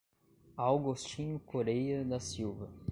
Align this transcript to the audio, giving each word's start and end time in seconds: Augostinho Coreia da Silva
Augostinho 0.57 1.37
Coreia 1.37 2.03
da 2.03 2.19
Silva 2.19 2.67